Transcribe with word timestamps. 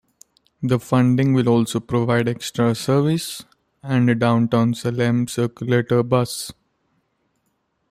The 0.63 0.79
funding 0.79 1.33
will 1.35 1.47
also 1.47 1.79
provide 1.79 2.27
extra 2.27 2.73
service, 2.73 3.45
and 3.83 4.09
a 4.09 4.15
Downtown 4.15 4.73
Salem 4.73 5.27
circulator 5.27 6.01
bus. 6.01 6.51